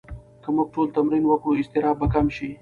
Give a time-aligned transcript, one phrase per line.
[0.43, 2.49] که موږ ټول تمرین وکړو، اضطراب به کم شي.